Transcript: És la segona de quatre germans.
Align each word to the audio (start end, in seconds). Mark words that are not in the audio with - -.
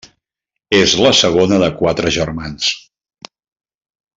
És 0.77 0.95
la 1.07 1.11
segona 1.19 1.59
de 1.65 1.69
quatre 1.81 2.15
germans. 2.17 2.71